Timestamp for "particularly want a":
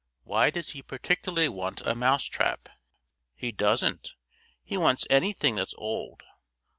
0.81-1.93